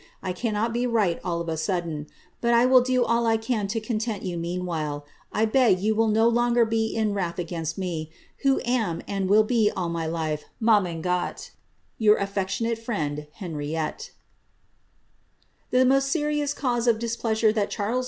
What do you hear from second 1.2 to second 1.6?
all of a